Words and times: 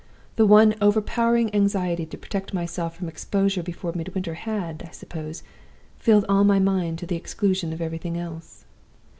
The 0.35 0.47
one 0.47 0.73
overpowering 0.81 1.53
anxiety 1.53 2.07
to 2.07 2.17
protect 2.17 2.55
myself 2.55 2.95
from 2.95 3.07
exposure 3.07 3.61
before 3.61 3.93
Midwinter 3.93 4.33
had 4.33 4.81
(I 4.81 4.89
suppose) 4.89 5.43
filled 5.99 6.25
all 6.27 6.43
my 6.43 6.57
mind, 6.57 6.97
to 6.97 7.05
the 7.05 7.15
exclusion 7.17 7.71
of 7.71 7.81
everything 7.81 8.17
else. 8.17 8.65